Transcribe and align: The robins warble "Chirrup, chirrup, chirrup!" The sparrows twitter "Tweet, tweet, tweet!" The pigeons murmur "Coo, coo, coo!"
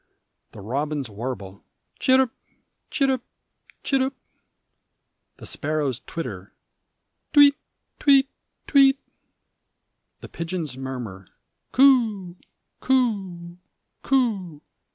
The 0.53 0.61
robins 0.61 1.11
warble 1.11 1.63
"Chirrup, 1.99 2.31
chirrup, 2.89 3.21
chirrup!" 3.83 4.15
The 5.37 5.45
sparrows 5.45 5.99
twitter 6.07 6.55
"Tweet, 7.33 7.53
tweet, 7.99 8.27
tweet!" 8.65 8.97
The 10.21 10.27
pigeons 10.27 10.75
murmur 10.75 11.27
"Coo, 11.71 12.35
coo, 12.79 13.57
coo!" 14.01 14.61